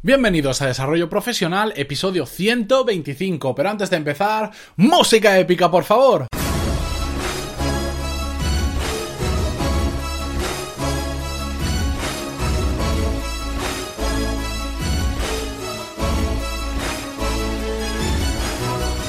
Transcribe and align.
Bienvenidos 0.00 0.62
a 0.62 0.68
Desarrollo 0.68 1.10
Profesional, 1.10 1.72
episodio 1.74 2.24
125. 2.24 3.52
Pero 3.56 3.68
antes 3.68 3.90
de 3.90 3.96
empezar, 3.96 4.52
música 4.76 5.36
épica, 5.40 5.68
por 5.72 5.82
favor. 5.82 6.28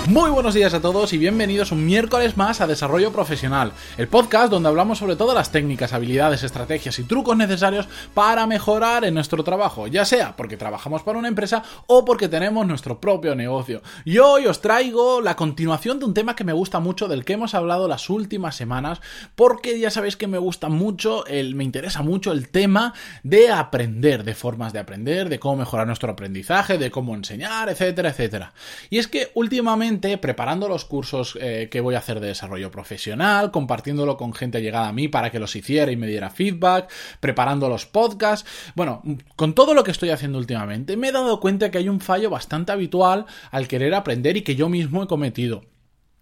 Muy 0.10 0.32
buenos 0.32 0.55
días 0.55 0.73
a 0.73 0.82
todos 0.82 1.14
y 1.14 1.20
bienvenidos 1.20 1.71
un 1.71 1.86
miércoles 1.86 2.36
más 2.36 2.62
a 2.62 2.66
Desarrollo 2.66 3.12
Profesional, 3.12 3.73
el 3.96 4.07
podcast 4.07 4.50
donde 4.50 4.68
hablamos 4.68 4.98
sobre 4.98 5.16
todas 5.16 5.36
las 5.36 5.52
técnicas, 5.52 5.93
habilidades, 5.93 6.42
estrategias 6.42 6.98
y 6.98 7.04
trucos 7.04 7.38
necesarios 7.38 7.88
para 8.16 8.48
mejorar 8.48 9.06
en 9.06 9.14
nuestro 9.14 9.43
trabajo, 9.43 9.86
ya 9.86 10.06
sea 10.06 10.36
porque 10.36 10.57
trabajamos 10.57 11.04
para 11.04 11.20
una 11.20 11.28
empresa 11.28 11.61
o 11.86 12.06
porque 12.06 12.28
tenemos 12.28 12.66
nuestro 12.66 13.00
propio 13.00 13.36
negocio. 13.36 13.83
Y 14.04 14.18
hoy 14.18 14.47
os 14.47 14.61
traigo 14.61 15.21
la 15.21 15.36
continuación 15.36 16.00
de 16.00 16.06
un 16.06 16.16
tema 16.16 16.36
que 16.36 16.44
me 16.44 16.54
gusta 16.54 16.80
mucho, 16.80 17.07
del 17.07 17.24
que 17.24 17.33
hemos 17.33 17.54
hablado 17.54 17.88
las 17.88 18.10
últimas 18.10 18.55
semanas, 18.55 19.02
porque 19.36 19.80
ya 19.80 19.91
sabéis 19.91 20.18
que 20.18 20.25
me 20.25 20.39
gusta 20.39 20.69
mucho, 20.69 21.24
el, 21.28 21.54
me 21.54 21.64
interesa 21.64 22.02
mucho 22.02 22.32
el 22.32 22.50
tema 22.50 22.96
de 23.21 23.52
aprender, 23.52 24.24
de 24.24 24.33
formas 24.33 24.74
de 24.74 24.80
aprender, 24.80 25.30
de 25.30 25.38
cómo 25.38 25.57
mejorar 25.57 25.86
nuestro 25.86 26.11
aprendizaje, 26.11 26.80
de 26.80 26.89
cómo 26.89 27.14
enseñar, 27.14 27.69
etcétera, 27.69 28.10
etcétera. 28.10 28.54
Y 28.89 28.97
es 28.97 29.07
que 29.07 29.30
últimamente 29.36 29.99
preparando 30.00 30.68
los 30.68 30.86
cursos 30.86 31.38
eh, 31.42 31.68
que 31.71 31.82
voy 31.82 31.96
a 31.96 32.00
hacer 32.00 32.20
de 32.20 32.28
desarrollo 32.28 32.72
profesional, 32.72 33.52
compartiéndolo 33.52 34.17
con 34.17 34.34
gente 34.34 34.62
llegada 34.62 34.88
a 34.88 34.94
mí 34.94 35.08
para 35.08 35.31
que 35.31 35.39
los 35.39 35.56
hiciera 35.56 35.92
y 35.92 35.98
me 35.98 36.08
diera 36.08 36.30
feedback, 36.30 36.89
preparando 37.20 37.70
los 37.70 37.86
podcasts. 37.86 38.50
Bueno, 38.75 39.02
con 39.36 39.53
todo 39.53 39.73
lo 39.73 39.84
que 39.84 39.92
estoy 39.92 40.09
haciendo 40.09 40.38
últimamente, 40.38 40.98
me 40.98 41.09
he 41.09 41.12
dado 41.12 41.39
cuenta 41.39 41.72
que 41.72 41.78
hay 41.78 41.89
un 41.89 42.00
fallo 42.00 42.30
bastante 42.30 42.72
habitual 42.72 43.25
al 43.52 43.67
querer 43.67 43.94
aprender 43.94 44.38
y 44.38 44.42
que 44.42 44.56
yo 44.56 44.70
mismo 44.70 45.03
he 45.03 45.08
cometido. 45.08 45.64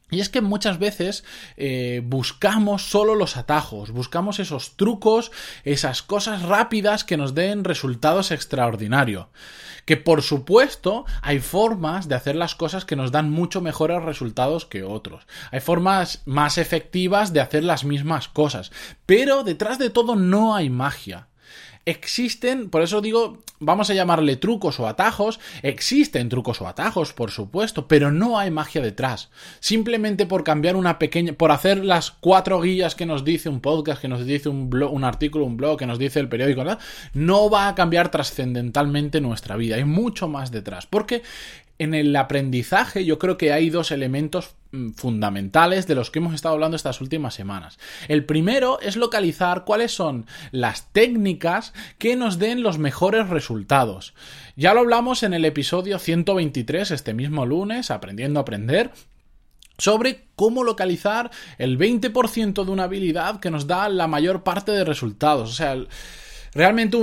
Y 0.09 0.21
es 0.21 0.29
que 0.29 0.41
muchas 0.41 0.79
veces 0.79 1.25
eh, 1.57 2.01
buscamos 2.03 2.83
solo 2.83 3.13
los 3.13 3.35
atajos, 3.35 3.91
buscamos 3.91 4.39
esos 4.39 4.77
trucos, 4.77 5.31
esas 5.65 6.01
cosas 6.01 6.43
rápidas 6.43 7.03
que 7.03 7.17
nos 7.17 7.35
den 7.35 7.65
resultados 7.65 8.31
extraordinarios. 8.31 9.27
Que 9.85 9.97
por 9.97 10.21
supuesto 10.21 11.05
hay 11.21 11.39
formas 11.39 12.07
de 12.07 12.15
hacer 12.15 12.35
las 12.35 12.55
cosas 12.55 12.85
que 12.85 12.95
nos 12.95 13.11
dan 13.11 13.29
mucho 13.29 13.61
mejores 13.61 14.01
resultados 14.01 14.65
que 14.65 14.83
otros. 14.83 15.25
Hay 15.51 15.59
formas 15.59 16.21
más 16.25 16.57
efectivas 16.57 17.33
de 17.33 17.41
hacer 17.41 17.63
las 17.63 17.83
mismas 17.83 18.27
cosas. 18.27 18.71
Pero 19.05 19.43
detrás 19.43 19.77
de 19.77 19.89
todo 19.89 20.15
no 20.15 20.55
hay 20.55 20.69
magia 20.69 21.27
existen, 21.87 22.69
por 22.69 22.81
eso 22.81 22.99
digo, 22.99 23.37
vamos 23.59 23.89
a 23.89 23.93
llamarle 23.93 24.35
trucos 24.35 24.77
o 24.81 24.87
atajos, 24.87 25.39
existen 25.63 26.27
trucos 26.27 26.61
o 26.61 26.67
atajos, 26.67 27.13
por 27.13 27.31
supuesto, 27.31 27.87
pero 27.87 28.11
no 28.11 28.37
hay 28.37 28.51
magia 28.51 28.81
detrás. 28.81 29.29
Simplemente 29.61 30.25
por 30.25 30.43
cambiar 30.43 30.75
una 30.75 30.99
pequeña, 30.99 31.31
por 31.31 31.51
hacer 31.51 31.85
las 31.85 32.11
cuatro 32.11 32.59
guías 32.59 32.93
que 32.93 33.05
nos 33.05 33.23
dice 33.23 33.47
un 33.47 33.61
podcast, 33.61 34.01
que 34.01 34.09
nos 34.09 34.25
dice 34.25 34.49
un 34.49 34.69
blog, 34.69 34.93
un 34.93 35.05
artículo, 35.05 35.45
un 35.45 35.55
blog, 35.55 35.79
que 35.79 35.85
nos 35.85 35.97
dice 35.97 36.19
el 36.19 36.27
periódico, 36.27 36.65
no 37.13 37.49
va 37.49 37.69
a 37.69 37.75
cambiar 37.75 38.11
trascendentalmente 38.11 39.21
nuestra 39.21 39.55
vida. 39.55 39.77
Hay 39.77 39.85
mucho 39.85 40.27
más 40.27 40.51
detrás, 40.51 40.87
porque 40.87 41.23
en 41.79 41.93
el 41.93 42.13
aprendizaje 42.17 43.05
yo 43.05 43.17
creo 43.17 43.37
que 43.37 43.53
hay 43.53 43.69
dos 43.69 43.91
elementos 43.91 44.56
fundamentales 44.95 45.87
de 45.87 45.95
los 45.95 46.11
que 46.11 46.19
hemos 46.19 46.33
estado 46.33 46.55
hablando 46.55 46.75
estas 46.75 47.01
últimas 47.01 47.33
semanas. 47.33 47.79
El 48.07 48.25
primero 48.25 48.79
es 48.81 48.95
localizar 48.95 49.63
cuáles 49.63 49.91
son 49.91 50.25
las 50.51 50.91
técnicas 50.91 51.73
que 51.97 52.15
nos 52.15 52.39
den 52.39 52.63
los 52.63 52.77
mejores 52.77 53.29
resultados. 53.29 54.13
Ya 54.55 54.73
lo 54.73 54.81
hablamos 54.81 55.23
en 55.23 55.33
el 55.33 55.45
episodio 55.45 55.99
123 55.99 56.91
este 56.91 57.13
mismo 57.13 57.45
lunes, 57.45 57.91
aprendiendo 57.91 58.39
a 58.39 58.41
aprender, 58.41 58.91
sobre 59.77 60.25
cómo 60.35 60.63
localizar 60.63 61.31
el 61.57 61.77
20% 61.77 62.65
de 62.65 62.71
una 62.71 62.83
habilidad 62.83 63.39
que 63.39 63.51
nos 63.51 63.67
da 63.67 63.89
la 63.89 64.07
mayor 64.07 64.43
parte 64.43 64.71
de 64.71 64.83
resultados. 64.83 65.51
O 65.51 65.53
sea, 65.53 65.77
realmente 66.53 66.97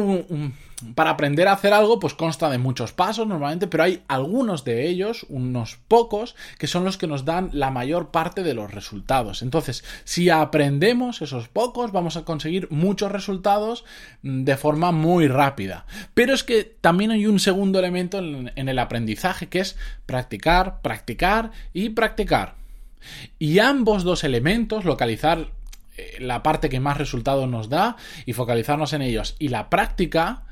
para 0.94 1.10
aprender 1.10 1.48
a 1.48 1.52
hacer 1.52 1.72
algo, 1.72 1.98
pues 1.98 2.14
consta 2.14 2.50
de 2.50 2.58
muchos 2.58 2.92
pasos 2.92 3.26
normalmente, 3.26 3.66
pero 3.66 3.84
hay 3.84 4.02
algunos 4.08 4.64
de 4.64 4.86
ellos, 4.86 5.24
unos 5.28 5.78
pocos, 5.88 6.34
que 6.58 6.66
son 6.66 6.84
los 6.84 6.98
que 6.98 7.06
nos 7.06 7.24
dan 7.24 7.50
la 7.52 7.70
mayor 7.70 8.10
parte 8.10 8.42
de 8.42 8.54
los 8.54 8.72
resultados. 8.72 9.42
Entonces, 9.42 9.84
si 10.04 10.30
aprendemos 10.30 11.22
esos 11.22 11.48
pocos, 11.48 11.92
vamos 11.92 12.16
a 12.16 12.24
conseguir 12.24 12.68
muchos 12.70 13.10
resultados 13.10 13.84
mm, 14.22 14.44
de 14.44 14.56
forma 14.56 14.92
muy 14.92 15.28
rápida. 15.28 15.86
Pero 16.12 16.34
es 16.34 16.42
que 16.44 16.64
también 16.64 17.10
hay 17.10 17.26
un 17.26 17.38
segundo 17.38 17.78
elemento 17.78 18.18
en, 18.18 18.68
el 18.68 18.78
aprendizaje, 18.78 19.48
que 19.48 19.60
es 19.60 19.76
practicar, 20.06 20.80
practicar 20.82 21.52
y 21.72 21.90
practicar. 21.90 22.56
Y 23.38 23.58
ambos 23.58 24.02
dos 24.02 24.24
elementos, 24.24 24.84
localizar 24.84 25.48
la 26.18 26.42
parte 26.42 26.68
que 26.68 26.80
más 26.80 26.98
resultados 26.98 27.48
nos 27.48 27.68
da 27.68 27.96
y 28.26 28.32
focalizarnos 28.32 28.92
en 28.92 29.02
ellos 29.02 29.36
y 29.38 29.48
la 29.48 29.70
práctica, 29.70 30.44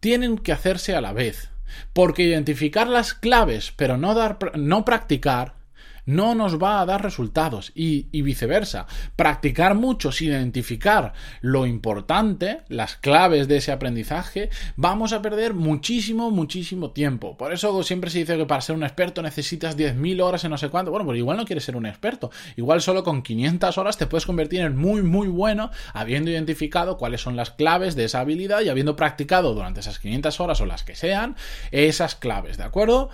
tienen 0.00 0.38
que 0.38 0.52
hacerse 0.52 0.94
a 0.94 1.00
la 1.00 1.12
vez. 1.12 1.50
Porque 1.92 2.24
identificar 2.24 2.88
las 2.88 3.14
claves 3.14 3.72
pero 3.76 3.96
no, 3.96 4.14
dar, 4.14 4.38
no 4.56 4.84
practicar 4.84 5.59
no 6.06 6.34
nos 6.34 6.62
va 6.62 6.80
a 6.80 6.86
dar 6.86 7.02
resultados 7.02 7.72
y, 7.74 8.06
viceversa. 8.22 8.86
Practicar 9.16 9.74
mucho 9.74 10.12
sin 10.12 10.28
identificar 10.28 11.12
lo 11.40 11.66
importante, 11.66 12.60
las 12.68 12.96
claves 12.96 13.48
de 13.48 13.56
ese 13.56 13.72
aprendizaje, 13.72 14.50
vamos 14.76 15.12
a 15.12 15.22
perder 15.22 15.54
muchísimo, 15.54 16.30
muchísimo 16.30 16.90
tiempo. 16.90 17.36
Por 17.36 17.52
eso 17.52 17.82
siempre 17.82 18.10
se 18.10 18.20
dice 18.20 18.36
que 18.36 18.46
para 18.46 18.60
ser 18.60 18.76
un 18.76 18.82
experto 18.82 19.22
necesitas 19.22 19.76
10.000 19.76 20.22
horas 20.22 20.44
en 20.44 20.50
no 20.50 20.58
sé 20.58 20.68
cuánto. 20.68 20.90
Bueno, 20.90 21.06
pues 21.06 21.18
igual 21.18 21.36
no 21.36 21.44
quieres 21.44 21.64
ser 21.64 21.76
un 21.76 21.86
experto. 21.86 22.30
Igual 22.56 22.80
solo 22.80 23.04
con 23.04 23.22
500 23.22 23.78
horas 23.78 23.96
te 23.96 24.06
puedes 24.06 24.26
convertir 24.26 24.60
en 24.60 24.76
muy, 24.76 25.02
muy 25.02 25.28
bueno 25.28 25.70
habiendo 25.92 26.30
identificado 26.30 26.96
cuáles 26.96 27.20
son 27.20 27.36
las 27.36 27.50
claves 27.50 27.96
de 27.96 28.04
esa 28.04 28.20
habilidad 28.20 28.60
y 28.60 28.68
habiendo 28.68 28.96
practicado 28.96 29.54
durante 29.54 29.80
esas 29.80 29.98
500 29.98 30.40
horas 30.40 30.60
o 30.60 30.66
las 30.66 30.84
que 30.84 30.94
sean 30.94 31.36
esas 31.70 32.14
claves, 32.14 32.56
¿de 32.56 32.64
acuerdo? 32.64 33.10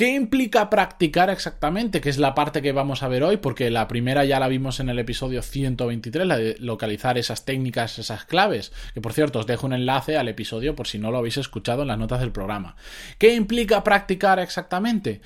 ¿Qué 0.00 0.14
implica 0.14 0.70
practicar 0.70 1.28
exactamente? 1.28 2.00
Que 2.00 2.08
es 2.08 2.16
la 2.16 2.34
parte 2.34 2.62
que 2.62 2.72
vamos 2.72 3.02
a 3.02 3.08
ver 3.08 3.22
hoy, 3.22 3.36
porque 3.36 3.68
la 3.68 3.86
primera 3.86 4.24
ya 4.24 4.40
la 4.40 4.48
vimos 4.48 4.80
en 4.80 4.88
el 4.88 4.98
episodio 4.98 5.42
123, 5.42 6.26
la 6.26 6.38
de 6.38 6.56
localizar 6.58 7.18
esas 7.18 7.44
técnicas, 7.44 7.98
esas 7.98 8.24
claves. 8.24 8.72
Que 8.94 9.02
por 9.02 9.12
cierto, 9.12 9.40
os 9.40 9.46
dejo 9.46 9.66
un 9.66 9.74
enlace 9.74 10.16
al 10.16 10.28
episodio 10.28 10.74
por 10.74 10.86
si 10.86 10.98
no 10.98 11.10
lo 11.10 11.18
habéis 11.18 11.36
escuchado 11.36 11.82
en 11.82 11.88
las 11.88 11.98
notas 11.98 12.20
del 12.20 12.32
programa. 12.32 12.76
¿Qué 13.18 13.34
implica 13.34 13.84
practicar 13.84 14.38
exactamente? 14.38 15.20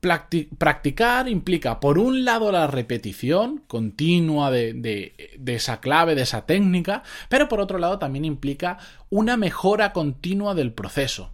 practicar 0.00 1.28
implica, 1.28 1.80
por 1.80 1.98
un 1.98 2.24
lado, 2.24 2.52
la 2.52 2.68
repetición 2.68 3.64
continua 3.66 4.52
de, 4.52 4.72
de, 4.72 5.54
esa 5.54 5.80
clave, 5.80 6.14
de 6.14 6.22
esa 6.22 6.46
técnica, 6.46 7.02
pero 7.28 7.48
por 7.48 7.58
otro 7.58 7.78
lado 7.78 7.98
también 7.98 8.24
implica 8.24 8.78
una 9.10 9.36
mejora 9.36 9.92
continua 9.92 10.54
del 10.54 10.72
proceso. 10.72 11.32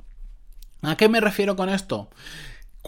¿A 0.81 0.97
qué 0.97 1.11
me 1.11 1.21
refiero 1.21 1.55
con 1.55 1.69
esto? 1.69 2.09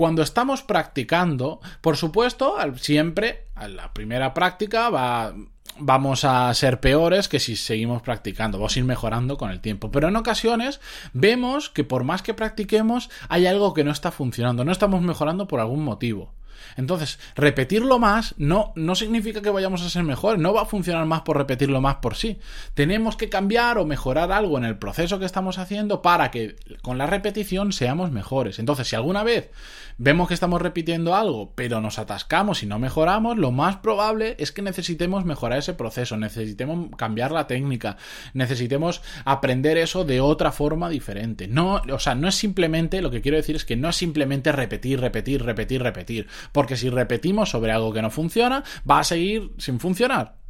Cuando 0.00 0.22
estamos 0.22 0.62
practicando, 0.62 1.61
por 1.83 1.99
supuesto, 1.99 2.56
siempre 2.77 3.49
a 3.55 3.69
la 3.69 3.93
primera 3.93 4.33
práctica 4.33 4.88
va, 4.88 5.34
vamos 5.78 6.25
a 6.25 6.55
ser 6.55 6.81
peores 6.81 7.28
que 7.28 7.38
si 7.38 7.55
seguimos 7.55 8.00
practicando, 8.00 8.56
vamos 8.56 8.75
a 8.75 8.78
ir 8.78 8.87
mejorando 8.87 9.37
con 9.37 9.50
el 9.50 9.60
tiempo. 9.60 9.91
Pero 9.91 10.09
en 10.09 10.16
ocasiones 10.16 10.81
vemos 11.12 11.69
que 11.69 11.84
por 11.84 12.05
más 12.05 12.22
que 12.22 12.33
practiquemos 12.33 13.10
hay 13.28 13.47
algo 13.47 13.75
que 13.75 13.84
no 13.84 13.91
está 13.91 14.10
funcionando, 14.10 14.65
no 14.65 14.72
estamos 14.72 15.03
mejorando 15.03 15.47
por 15.47 15.60
algún 15.60 15.84
motivo. 15.84 16.33
Entonces, 16.76 17.19
repetirlo 17.34 17.98
más 17.98 18.34
no, 18.38 18.72
no 18.76 18.94
significa 18.94 19.43
que 19.43 19.50
vayamos 19.50 19.82
a 19.82 19.91
ser 19.91 20.03
mejores, 20.03 20.41
no 20.41 20.53
va 20.53 20.62
a 20.62 20.66
funcionar 20.66 21.06
más 21.06 21.22
por 21.22 21.37
repetirlo 21.37 21.81
más 21.81 21.97
por 21.97 22.15
sí. 22.16 22.38
Tenemos 22.75 23.16
que 23.16 23.28
cambiar 23.28 23.78
o 23.78 23.84
mejorar 23.84 24.32
algo 24.32 24.59
en 24.59 24.65
el 24.65 24.78
proceso 24.78 25.19
que 25.19 25.26
estamos 25.26 25.59
haciendo 25.59 26.03
para 26.03 26.31
que 26.31 26.56
con 26.82 26.98
la 26.98 27.06
repetición 27.06 27.72
seamos 27.72 28.10
mejores. 28.10 28.59
Entonces, 28.59 28.89
si 28.89 28.97
alguna 28.97 29.22
vez 29.22 29.51
vemos 29.98 30.28
que 30.28 30.34
estamos 30.34 30.62
repitiendo 30.62 31.15
algo, 31.15 31.53
pero 31.54 31.80
nos 31.80 31.98
atascamos 31.98 32.62
y 32.62 32.66
no 32.66 32.78
mejoramos, 32.78 33.36
lo 33.36 33.51
más 33.51 33.77
probable 33.77 34.36
es 34.39 34.53
que 34.53 34.62
necesitemos 34.62 35.24
mejorar 35.24 35.59
ese 35.59 35.74
proceso, 35.74 36.16
necesitemos 36.16 36.89
cambiar 36.97 37.33
la 37.33 37.47
técnica, 37.47 37.97
necesitemos 38.33 39.03
aprender 39.24 39.77
eso 39.77 40.04
de 40.04 40.21
otra 40.21 40.53
forma 40.53 40.89
diferente. 40.89 41.48
No, 41.48 41.83
o 41.92 41.98
sea, 41.98 42.15
no 42.15 42.28
es 42.28 42.34
simplemente, 42.34 43.03
lo 43.03 43.10
que 43.10 43.21
quiero 43.21 43.36
decir 43.36 43.57
es 43.57 43.65
que 43.65 43.77
no 43.77 43.89
es 43.89 43.97
simplemente 43.97 44.53
repetir, 44.53 45.01
repetir, 45.01 45.45
repetir, 45.45 45.83
repetir, 45.83 46.27
porque 46.52 46.76
si 46.76 46.91
repetimos 46.91 47.50
sobre 47.50 47.72
algo 47.72 47.92
que 47.92 48.02
no 48.02 48.10
funciona, 48.10 48.64
va 48.88 49.00
a 49.00 49.04
seguir 49.04 49.52
sin 49.58 49.80
funcionar. 49.80 50.41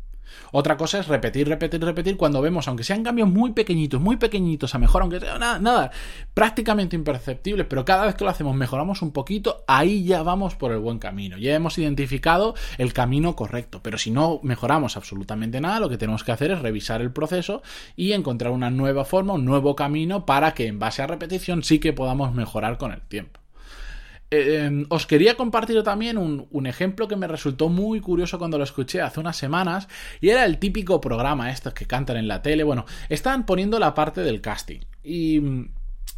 Otra 0.53 0.77
cosa 0.77 0.99
es 0.99 1.09
repetir, 1.09 1.49
repetir, 1.49 1.83
repetir 1.83 2.17
cuando 2.17 2.41
vemos, 2.41 2.69
aunque 2.69 2.85
sean 2.85 3.03
cambios 3.03 3.29
muy 3.29 3.53
pequeñitos, 3.53 4.01
muy 4.01 4.17
pequeñitos, 4.17 4.75
a 4.75 4.79
mejor, 4.79 5.03
aunque 5.03 5.21
sea 5.21 5.39
nada, 5.39 5.59
nada, 5.59 5.91
prácticamente 6.35 6.97
imperceptible, 6.97 7.65
pero 7.65 7.85
cada 7.85 8.07
vez 8.07 8.15
que 8.15 8.25
lo 8.25 8.31
hacemos 8.31 8.55
mejoramos 8.55 9.03
un 9.03 9.13
poquito, 9.13 9.65
ahí 9.67 10.05
ya 10.05 10.23
vamos 10.23 10.55
por 10.55 10.73
el 10.73 10.79
buen 10.79 10.99
camino. 10.99 11.39
Ya 11.39 11.55
hemos 11.55 11.79
identificado 11.79 12.55
el 12.79 12.93
camino 12.93 13.37
correcto, 13.37 13.81
pero 13.83 13.99
si 13.99 14.11
no 14.11 14.41
mejoramos 14.43 14.97
absolutamente 14.97 15.61
nada, 15.61 15.81
lo 15.81 15.89
que 15.89 15.99
tenemos 15.99 16.25
que 16.25 16.33
hacer 16.33 16.51
es 16.51 16.61
revisar 16.61 17.01
el 17.01 17.13
proceso 17.13 17.63
y 17.97 18.13
encontrar 18.13 18.53
una 18.53 18.71
nueva 18.71 19.05
forma, 19.05 19.35
un 19.35 19.45
nuevo 19.45 19.77
camino 19.77 20.27
para 20.27 20.55
que 20.55 20.67
en 20.67 20.79
base 20.79 21.03
a 21.03 21.07
repetición 21.07 21.63
sí 21.63 21.79
que 21.79 21.93
podamos 21.93 22.35
mejorar 22.35 22.79
con 22.79 22.93
el 22.93 23.03
tiempo. 23.03 23.40
Em, 24.33 24.87
os 24.91 25.07
quería 25.07 25.37
compartir 25.37 25.83
también 25.83 26.17
un, 26.17 26.67
ejemplo 26.67 27.09
que 27.09 27.17
me 27.17 27.27
resultó 27.27 27.69
muy 27.69 28.01
curioso 28.01 28.39
cuando 28.39 28.59
lo 28.59 28.65
escuché 28.65 29.01
hace 29.01 29.19
unas 29.19 29.37
semanas 29.37 29.89
y 30.21 30.29
era 30.29 30.45
el 30.45 30.59
típico 30.59 31.01
programa 31.01 31.51
estos 31.51 31.75
que 31.75 31.87
cantan 31.87 32.17
en 32.17 32.29
la 32.29 32.41
tele. 32.41 32.63
Bueno, 32.63 32.85
estaban 33.09 33.45
poniendo 33.45 33.79
la 33.79 33.95
parte 33.95 34.23
del 34.23 34.41
casting 34.41 34.81
y... 35.03 35.69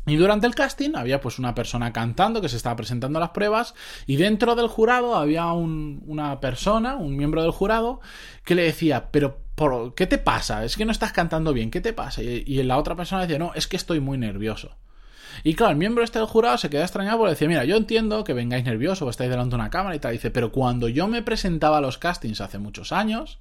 Durante 0.04 0.48
el 0.48 0.54
casting 0.56 0.96
había 0.96 1.20
pues 1.20 1.38
una 1.38 1.54
persona 1.54 1.92
cantando 1.92 2.40
que 2.40 2.48
se 2.48 2.56
estaba 2.56 2.74
presentando 2.74 3.20
las 3.20 3.30
pruebas 3.30 3.72
y 4.04 4.16
dentro 4.16 4.56
del 4.56 4.66
jurado 4.66 5.14
había 5.14 5.52
una 5.52 6.40
persona, 6.40 6.96
un 6.96 7.16
miembro 7.16 7.42
del 7.42 7.52
jurado, 7.52 8.00
que 8.44 8.56
le 8.56 8.64
decía, 8.64 9.10
pero 9.12 9.38
por, 9.54 9.94
¿qué 9.94 10.08
te 10.08 10.18
pasa? 10.18 10.64
Es 10.64 10.76
que 10.76 10.84
no 10.84 10.90
estás 10.90 11.12
cantando 11.12 11.52
bien, 11.52 11.70
¿qué 11.70 11.80
te 11.80 11.92
pasa? 11.92 12.20
Y 12.20 12.60
la 12.64 12.78
otra 12.78 12.96
persona 12.96 13.22
decía, 13.22 13.38
no, 13.38 13.54
es 13.54 13.68
que 13.68 13.76
estoy 13.76 14.00
muy 14.00 14.18
nervioso. 14.18 14.76
Y 15.44 15.54
claro, 15.54 15.72
el 15.72 15.78
miembro 15.78 16.04
este 16.04 16.18
del 16.18 16.28
jurado 16.28 16.58
se 16.58 16.70
queda 16.70 16.82
extrañado 16.82 17.18
porque 17.18 17.30
decía, 17.30 17.48
mira, 17.48 17.64
yo 17.64 17.76
entiendo 17.76 18.24
que 18.24 18.34
vengáis 18.34 18.64
nerviosos 18.64 19.02
o 19.02 19.10
estáis 19.10 19.30
delante 19.30 19.50
de 19.50 19.56
una 19.56 19.70
cámara 19.70 19.96
y 19.96 19.98
tal. 19.98 20.12
Dice, 20.12 20.30
pero 20.30 20.52
cuando 20.52 20.88
yo 20.88 21.08
me 21.08 21.22
presentaba 21.22 21.78
a 21.78 21.80
los 21.80 21.98
castings 21.98 22.40
hace 22.40 22.58
muchos 22.58 22.92
años, 22.92 23.38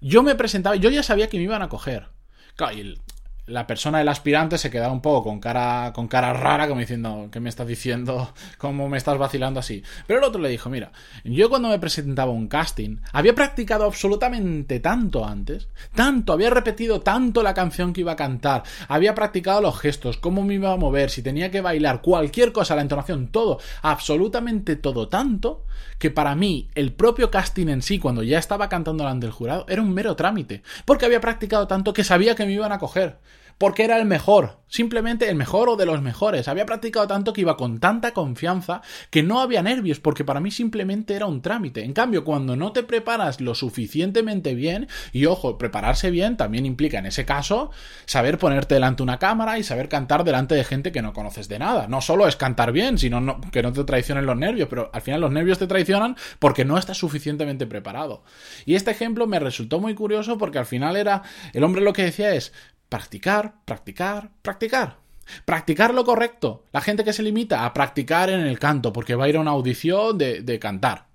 yo 0.00 0.22
me 0.22 0.34
presentaba, 0.34 0.76
yo 0.76 0.90
ya 0.90 1.02
sabía 1.02 1.28
que 1.28 1.38
me 1.38 1.44
iban 1.44 1.62
a 1.62 1.68
coger. 1.68 2.08
Claro, 2.56 2.76
y 2.76 2.80
el, 2.80 3.00
la 3.48 3.66
persona, 3.66 4.00
el 4.00 4.08
aspirante, 4.08 4.58
se 4.58 4.70
queda 4.70 4.90
un 4.90 5.00
poco 5.00 5.24
con 5.24 5.40
cara, 5.40 5.92
con 5.94 6.06
cara 6.06 6.32
rara, 6.32 6.68
como 6.68 6.80
diciendo, 6.80 7.28
¿qué 7.32 7.40
me 7.40 7.48
estás 7.48 7.66
diciendo? 7.66 8.32
¿Cómo 8.58 8.88
me 8.88 8.98
estás 8.98 9.18
vacilando 9.18 9.60
así? 9.60 9.82
Pero 10.06 10.20
el 10.20 10.24
otro 10.24 10.40
le 10.40 10.48
dijo, 10.48 10.70
mira, 10.70 10.92
yo 11.24 11.48
cuando 11.48 11.68
me 11.68 11.78
presentaba 11.78 12.30
un 12.30 12.48
casting, 12.48 12.98
había 13.12 13.34
practicado 13.34 13.84
absolutamente 13.84 14.80
tanto 14.80 15.24
antes, 15.24 15.68
tanto, 15.94 16.32
había 16.32 16.50
repetido 16.50 17.00
tanto 17.00 17.42
la 17.42 17.54
canción 17.54 17.92
que 17.92 18.02
iba 18.02 18.12
a 18.12 18.16
cantar, 18.16 18.62
había 18.88 19.14
practicado 19.14 19.60
los 19.60 19.78
gestos, 19.78 20.18
cómo 20.18 20.42
me 20.42 20.54
iba 20.54 20.72
a 20.72 20.76
mover, 20.76 21.10
si 21.10 21.22
tenía 21.22 21.50
que 21.50 21.60
bailar, 21.60 22.02
cualquier 22.02 22.52
cosa, 22.52 22.76
la 22.76 22.82
entonación, 22.82 23.28
todo, 23.28 23.58
absolutamente 23.82 24.76
todo 24.76 25.08
tanto, 25.08 25.64
que 25.98 26.10
para 26.10 26.34
mí 26.34 26.68
el 26.74 26.92
propio 26.92 27.30
casting 27.30 27.68
en 27.68 27.82
sí, 27.82 27.98
cuando 27.98 28.22
ya 28.22 28.38
estaba 28.38 28.68
cantando 28.68 29.04
delante 29.04 29.26
del 29.26 29.32
jurado, 29.32 29.64
era 29.68 29.82
un 29.82 29.92
mero 29.92 30.16
trámite, 30.16 30.62
porque 30.84 31.06
había 31.06 31.20
practicado 31.20 31.66
tanto 31.66 31.92
que 31.92 32.04
sabía 32.04 32.34
que 32.34 32.46
me 32.46 32.52
iban 32.52 32.72
a 32.72 32.78
coger 32.78 33.18
porque 33.58 33.84
era 33.84 33.98
el 33.98 34.06
mejor, 34.06 34.58
simplemente 34.68 35.28
el 35.28 35.34
mejor 35.34 35.68
o 35.68 35.76
de 35.76 35.84
los 35.84 36.00
mejores. 36.00 36.46
Había 36.46 36.64
practicado 36.64 37.08
tanto 37.08 37.32
que 37.32 37.40
iba 37.40 37.56
con 37.56 37.80
tanta 37.80 38.12
confianza 38.12 38.82
que 39.10 39.24
no 39.24 39.40
había 39.40 39.62
nervios, 39.62 39.98
porque 39.98 40.24
para 40.24 40.40
mí 40.40 40.52
simplemente 40.52 41.14
era 41.14 41.26
un 41.26 41.42
trámite. 41.42 41.84
En 41.84 41.92
cambio, 41.92 42.24
cuando 42.24 42.54
no 42.54 42.72
te 42.72 42.84
preparas 42.84 43.40
lo 43.40 43.56
suficientemente 43.56 44.54
bien, 44.54 44.88
y 45.12 45.26
ojo, 45.26 45.58
prepararse 45.58 46.10
bien 46.10 46.36
también 46.36 46.66
implica 46.66 46.98
en 46.98 47.06
ese 47.06 47.24
caso 47.24 47.72
saber 48.06 48.38
ponerte 48.38 48.74
delante 48.74 48.98
de 48.98 49.04
una 49.04 49.18
cámara 49.18 49.58
y 49.58 49.64
saber 49.64 49.88
cantar 49.88 50.22
delante 50.22 50.54
de 50.54 50.64
gente 50.64 50.92
que 50.92 51.02
no 51.02 51.12
conoces 51.12 51.48
de 51.48 51.58
nada. 51.58 51.88
No 51.88 52.00
solo 52.00 52.28
es 52.28 52.36
cantar 52.36 52.70
bien, 52.70 52.96
sino 52.96 53.40
que 53.50 53.62
no 53.62 53.72
te 53.72 53.82
traicionen 53.82 54.26
los 54.26 54.36
nervios, 54.36 54.68
pero 54.68 54.90
al 54.92 55.02
final 55.02 55.20
los 55.20 55.32
nervios 55.32 55.58
te 55.58 55.66
traicionan 55.66 56.16
porque 56.38 56.64
no 56.64 56.78
estás 56.78 56.98
suficientemente 56.98 57.66
preparado. 57.66 58.22
Y 58.66 58.76
este 58.76 58.92
ejemplo 58.92 59.26
me 59.26 59.40
resultó 59.40 59.80
muy 59.80 59.94
curioso 59.94 60.38
porque 60.38 60.58
al 60.58 60.66
final 60.66 60.96
era, 60.96 61.22
el 61.52 61.64
hombre 61.64 61.82
lo 61.82 61.92
que 61.92 62.04
decía 62.04 62.34
es, 62.34 62.52
practicar, 62.88 63.54
practicar, 63.64 64.30
practicar. 64.42 64.98
Practicar 65.44 65.92
lo 65.92 66.04
correcto. 66.04 66.64
La 66.72 66.80
gente 66.80 67.04
que 67.04 67.12
se 67.12 67.22
limita 67.22 67.64
a 67.64 67.74
practicar 67.74 68.30
en 68.30 68.40
el 68.40 68.58
canto 68.58 68.92
porque 68.92 69.14
va 69.14 69.24
a 69.24 69.28
ir 69.28 69.36
a 69.36 69.40
una 69.40 69.50
audición 69.50 70.16
de, 70.16 70.40
de 70.40 70.58
cantar 70.58 71.07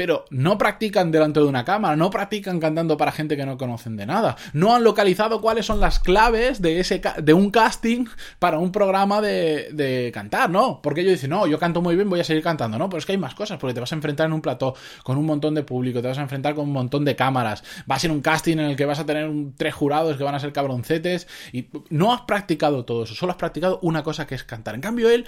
pero 0.00 0.24
no 0.30 0.56
practican 0.56 1.10
delante 1.10 1.40
de 1.40 1.46
una 1.46 1.62
cámara, 1.62 1.94
no 1.94 2.08
practican 2.08 2.58
cantando 2.58 2.96
para 2.96 3.12
gente 3.12 3.36
que 3.36 3.44
no 3.44 3.58
conocen 3.58 3.98
de 3.98 4.06
nada, 4.06 4.34
no 4.54 4.74
han 4.74 4.82
localizado 4.82 5.42
cuáles 5.42 5.66
son 5.66 5.78
las 5.78 6.00
claves 6.00 6.62
de, 6.62 6.80
ese, 6.80 7.02
de 7.22 7.34
un 7.34 7.50
casting 7.50 8.06
para 8.38 8.58
un 8.58 8.72
programa 8.72 9.20
de, 9.20 9.68
de 9.74 10.10
cantar, 10.14 10.48
¿no? 10.48 10.80
Porque 10.80 11.02
ellos 11.02 11.12
dicen, 11.12 11.28
no, 11.28 11.46
yo 11.46 11.58
canto 11.58 11.82
muy 11.82 11.96
bien, 11.96 12.08
voy 12.08 12.18
a 12.18 12.24
seguir 12.24 12.42
cantando, 12.42 12.78
¿no? 12.78 12.88
Pero 12.88 12.98
es 12.98 13.04
que 13.04 13.12
hay 13.12 13.18
más 13.18 13.34
cosas, 13.34 13.58
porque 13.58 13.74
te 13.74 13.80
vas 13.80 13.92
a 13.92 13.94
enfrentar 13.94 14.24
en 14.24 14.32
un 14.32 14.40
plató 14.40 14.74
con 15.04 15.18
un 15.18 15.26
montón 15.26 15.54
de 15.54 15.64
público, 15.64 16.00
te 16.00 16.08
vas 16.08 16.16
a 16.16 16.22
enfrentar 16.22 16.54
con 16.54 16.64
un 16.64 16.72
montón 16.72 17.04
de 17.04 17.14
cámaras, 17.14 17.62
va 17.80 17.96
a 17.96 17.98
ser 17.98 18.10
un 18.10 18.22
casting 18.22 18.54
en 18.54 18.70
el 18.70 18.76
que 18.76 18.86
vas 18.86 19.00
a 19.00 19.04
tener 19.04 19.30
tres 19.58 19.74
jurados 19.74 20.16
que 20.16 20.24
van 20.24 20.34
a 20.34 20.40
ser 20.40 20.54
cabroncetes, 20.54 21.28
y 21.52 21.68
no 21.90 22.14
has 22.14 22.22
practicado 22.22 22.86
todo 22.86 23.04
eso, 23.04 23.14
solo 23.14 23.32
has 23.32 23.38
practicado 23.38 23.80
una 23.82 24.02
cosa 24.02 24.26
que 24.26 24.34
es 24.34 24.44
cantar. 24.44 24.74
En 24.74 24.80
cambio, 24.80 25.10
él 25.10 25.26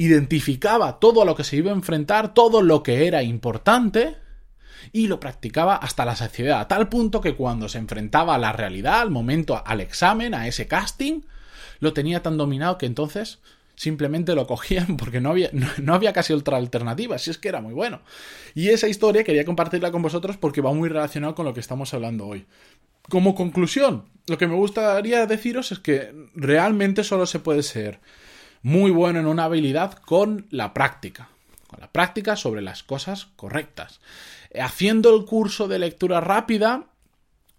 identificaba 0.00 0.98
todo 0.98 1.20
a 1.20 1.24
lo 1.26 1.34
que 1.34 1.44
se 1.44 1.56
iba 1.56 1.70
a 1.70 1.74
enfrentar, 1.74 2.32
todo 2.32 2.62
lo 2.62 2.82
que 2.82 3.06
era 3.06 3.22
importante, 3.22 4.16
y 4.92 5.08
lo 5.08 5.20
practicaba 5.20 5.76
hasta 5.76 6.06
la 6.06 6.16
saciedad, 6.16 6.58
a 6.58 6.68
tal 6.68 6.88
punto 6.88 7.20
que 7.20 7.36
cuando 7.36 7.68
se 7.68 7.76
enfrentaba 7.76 8.34
a 8.34 8.38
la 8.38 8.52
realidad, 8.52 9.02
al 9.02 9.10
momento, 9.10 9.62
al 9.62 9.82
examen, 9.82 10.32
a 10.32 10.48
ese 10.48 10.66
casting, 10.66 11.20
lo 11.80 11.92
tenía 11.92 12.22
tan 12.22 12.38
dominado 12.38 12.78
que 12.78 12.86
entonces 12.86 13.40
simplemente 13.76 14.34
lo 14.34 14.46
cogían 14.46 14.96
porque 14.96 15.20
no 15.20 15.30
había, 15.32 15.50
no, 15.52 15.94
había 15.94 16.14
casi 16.14 16.32
otra 16.32 16.56
alternativa, 16.56 17.18
si 17.18 17.30
es 17.30 17.36
que 17.36 17.50
era 17.50 17.60
muy 17.60 17.74
bueno. 17.74 18.00
Y 18.54 18.70
esa 18.70 18.88
historia 18.88 19.22
quería 19.22 19.44
compartirla 19.44 19.92
con 19.92 20.00
vosotros 20.00 20.38
porque 20.38 20.62
va 20.62 20.72
muy 20.72 20.88
relacionado 20.88 21.34
con 21.34 21.44
lo 21.44 21.52
que 21.52 21.60
estamos 21.60 21.92
hablando 21.92 22.26
hoy. 22.26 22.46
Como 23.10 23.34
conclusión, 23.34 24.06
lo 24.28 24.38
que 24.38 24.46
me 24.46 24.54
gustaría 24.54 25.26
deciros 25.26 25.72
es 25.72 25.78
que 25.78 26.14
realmente 26.34 27.04
solo 27.04 27.26
se 27.26 27.38
puede 27.38 27.62
ser 27.62 28.00
muy 28.62 28.90
bueno 28.90 29.20
en 29.20 29.26
una 29.26 29.44
habilidad 29.44 29.94
con 29.94 30.46
la 30.50 30.74
práctica. 30.74 31.28
Con 31.66 31.80
la 31.80 31.90
práctica 31.90 32.36
sobre 32.36 32.62
las 32.62 32.82
cosas 32.82 33.26
correctas. 33.36 34.00
Haciendo 34.60 35.14
el 35.14 35.24
curso 35.24 35.68
de 35.68 35.78
lectura 35.78 36.20
rápida, 36.20 36.90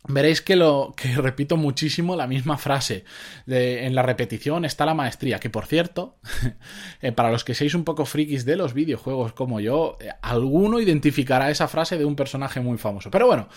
Veréis 0.08 0.42
que 0.42 0.56
lo 0.56 0.94
que 0.98 1.16
repito 1.16 1.58
muchísimo 1.58 2.16
la 2.16 2.28
misma 2.28 2.58
frase. 2.58 3.06
en 3.48 3.96
la 3.96 4.02
repetición 4.02 4.66
está 4.66 4.86
la 4.86 4.94
maestría. 4.94 5.40
Que 5.40 5.50
por 5.50 5.66
cierto, 5.66 6.18
eh, 7.02 7.12
para 7.12 7.32
los 7.32 7.44
que 7.44 7.54
seáis 7.54 7.76
un 7.76 7.84
poco 7.84 8.06
frikis 8.06 8.46
de 8.46 8.56
los 8.56 8.74
videojuegos 8.74 9.34
como 9.34 9.60
yo, 9.60 9.98
eh, 10.00 10.10
alguno 10.22 10.80
identificará 10.80 11.52
esa 11.52 11.68
frase 11.68 11.98
de 11.98 12.06
un 12.06 12.16
personaje 12.16 12.60
muy 12.62 12.78
famoso. 12.78 13.12
Pero 13.12 13.28
bueno, 13.28 13.48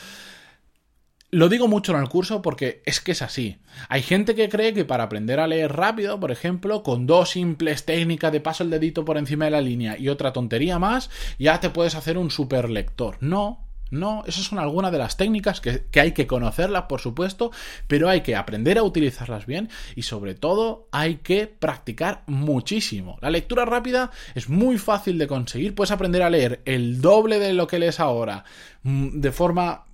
lo 1.35 1.49
digo 1.49 1.67
mucho 1.67 1.93
en 1.93 2.01
el 2.01 2.09
curso 2.09 2.43
porque 2.43 2.81
es 2.87 3.01
que 3.01 3.11
es 3.11 3.21
así. 3.21 3.59
Hay 3.89 4.03
gente 4.03 4.37
que 4.37 4.49
cree 4.49 4.73
que 4.73 4.85
para 4.85 5.03
aprender 5.03 5.41
a 5.41 5.49
leer 5.49 5.73
rápido, 5.73 6.21
por 6.21 6.31
ejemplo, 6.31 6.85
con 6.85 7.09
dos 7.09 7.31
simples 7.31 7.85
técnicas 7.85 8.31
de 8.31 8.41
paso 8.41 8.63
el 8.63 8.71
dedito 8.71 9.05
por 9.05 9.19
encima 9.19 9.47
de 9.47 9.51
la 9.51 9.61
línea 9.61 9.99
y 9.99 10.11
otra 10.11 10.33
tontería 10.33 10.79
más, 10.79 11.11
ya 11.37 11.59
te 11.59 11.71
puedes 11.71 11.97
hacer 11.97 12.19
un 12.19 12.31
super 12.31 12.71
lector. 12.71 13.17
No, 13.21 13.67
no, 13.91 14.23
esas 14.29 14.45
son 14.45 14.61
algunas 14.61 14.93
de 14.93 14.99
las 14.99 15.17
técnicas 15.17 15.61
que, 15.61 15.87
que, 15.91 16.01
hay 16.01 16.13
que 16.13 16.29
conocerlas, 16.29 16.85
por 16.85 17.01
supuesto, 17.01 17.51
pero 17.89 18.09
hay 18.09 18.21
que 18.21 18.37
aprender 18.37 18.79
a 18.79 18.85
utilizarlas 18.85 19.45
bien 19.45 19.71
y 19.97 20.03
sobre 20.03 20.37
todo 20.37 20.87
hay 20.93 21.17
que 21.17 21.49
practicar 21.49 22.23
muchísimo. 22.29 23.19
La 23.21 23.31
lectura 23.31 23.65
rápida 23.65 24.13
es 24.37 24.49
muy 24.49 24.79
fácil 24.79 25.19
de 25.19 25.27
conseguir, 25.27 25.75
puedes 25.75 25.91
aprender 25.91 26.23
a 26.23 26.31
leer 26.31 26.63
el 26.65 27.01
doble 27.01 27.41
de 27.41 27.55
lo 27.55 27.67
que 27.67 27.81
lees 27.81 27.99
ahora 27.99 28.45
mm, 28.85 29.21
de 29.21 29.33
forma 29.33 29.87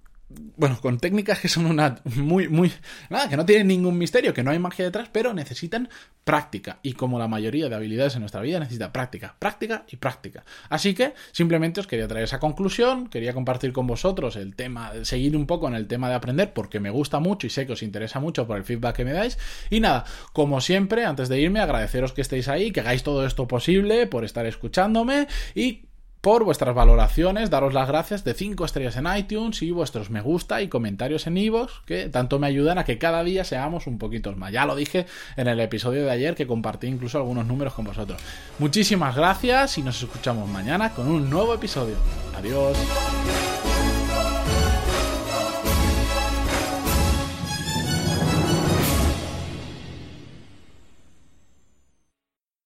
bueno, 0.57 0.79
con 0.81 0.99
técnicas 0.99 1.41
que 1.41 1.49
son 1.49 1.67
una 1.67 2.01
muy, 2.05 2.49
muy, 2.49 2.73
nada, 3.09 3.29
que 3.29 3.37
no 3.37 3.45
tienen 3.45 3.67
ningún 3.67 3.99
misterio, 3.99 4.33
que 4.33 4.43
no 4.43 4.51
hay 4.51 4.59
magia 4.59 4.85
detrás, 4.85 5.09
pero 5.11 5.35
necesitan 5.35 5.89
práctica. 6.25 6.79
Y 6.83 6.93
como 6.93 7.19
la 7.19 7.29
mayoría 7.29 7.69
de 7.69 7.75
habilidades 7.75 8.15
en 8.15 8.21
nuestra 8.21 8.41
vida 8.41 8.61
necesita 8.61 8.93
práctica, 8.93 9.35
práctica 9.39 9.85
y 9.89 9.97
práctica. 9.97 10.45
Así 10.69 10.95
que 10.95 11.15
simplemente 11.33 11.81
os 11.81 11.87
quería 11.87 12.07
traer 12.07 12.25
esa 12.25 12.39
conclusión, 12.39 13.09
quería 13.09 13.33
compartir 13.33 13.73
con 13.73 13.87
vosotros 13.87 14.37
el 14.37 14.55
tema, 14.55 14.93
seguir 15.03 15.37
un 15.37 15.47
poco 15.47 15.67
en 15.67 15.75
el 15.75 15.89
tema 15.89 16.09
de 16.09 16.15
aprender, 16.15 16.53
porque 16.53 16.79
me 16.79 16.91
gusta 16.91 17.19
mucho 17.19 17.47
y 17.47 17.51
sé 17.51 17.67
que 17.67 17.73
os 17.73 17.83
interesa 17.83 18.21
mucho 18.21 18.47
por 18.47 18.57
el 18.57 18.65
feedback 18.65 18.97
que 18.97 19.05
me 19.05 19.13
dais. 19.13 19.39
Y 19.71 19.81
nada, 19.81 20.05
como 20.33 20.61
siempre, 20.61 21.05
antes 21.05 21.29
de 21.29 21.41
irme, 21.41 21.61
agradeceros 21.61 22.13
que 22.13 22.21
estéis 22.21 22.49
ahí, 22.49 22.71
que 22.71 22.81
hagáis 22.81 23.03
todo 23.03 23.27
esto 23.27 23.49
posible, 23.49 24.07
por 24.07 24.25
estar 24.25 24.47
escuchándome 24.47 25.27
y 25.55 25.90
por 26.21 26.45
vuestras 26.45 26.75
valoraciones, 26.75 27.51
daros 27.51 27.73
las 27.73 27.89
gracias 27.89 28.25
de 28.25 28.35
5 28.35 28.65
estrellas 28.65 28.97
en 28.97 29.07
iTunes 29.17 29.63
y 29.63 29.71
vuestros 29.71 30.11
me 30.11 30.21
gusta 30.21 30.61
y 30.61 30.69
comentarios 30.69 31.27
en 31.27 31.37
iVoox, 31.37 31.85
que 31.87 32.09
tanto 32.09 32.39
me 32.39 32.47
ayudan 32.47 32.79
a 32.79 32.85
que 32.85 32.99
cada 32.99 33.25
día 33.25 33.45
seamos 33.45 33.87
un 33.87 33.99
poquito 33.99 34.31
más. 34.37 34.53
Ya 34.53 34.67
lo 34.67 34.77
dije 34.77 35.07
en 35.37 35.49
el 35.49 35.61
episodio 35.61 36.05
de 36.05 36.11
ayer 36.11 36.35
que 36.35 36.47
compartí 36.47 36.87
incluso 36.87 37.19
algunos 37.19 37.47
números 37.47 37.75
con 37.75 37.85
vosotros. 37.85 38.21
Muchísimas 38.59 39.17
gracias 39.17 39.79
y 39.79 39.83
nos 39.83 40.03
escuchamos 40.03 40.49
mañana 40.49 40.93
con 40.93 41.09
un 41.09 41.31
nuevo 41.31 41.55
episodio. 41.55 41.97
Adiós. 42.37 42.77